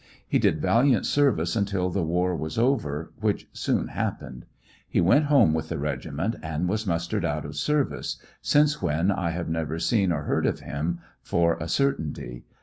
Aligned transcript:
He 0.27 0.39
did 0.39 0.59
valiant 0.59 1.05
service 1.05 1.55
until 1.55 1.91
the 1.91 2.01
war 2.01 2.35
was 2.35 2.57
over, 2.57 3.13
which 3.19 3.47
soon 3.53 3.89
happened. 3.89 4.47
He 4.89 4.99
went 4.99 5.25
home 5.25 5.53
with 5.53 5.69
the 5.69 5.77
regiment 5.77 6.37
and 6.41 6.67
was 6.67 6.87
mustered 6.87 7.23
out 7.23 7.45
of 7.45 7.55
service, 7.55 8.17
since 8.41 8.81
when 8.81 9.11
I 9.11 9.29
have 9.29 9.47
never 9.47 9.77
seen 9.77 10.11
or 10.11 10.23
heard 10.23 10.47
of 10.47 10.61
him 10.61 11.01
for 11.21 11.53
a 11.59 11.67
cer 11.67 11.93
tainty. 11.93 12.41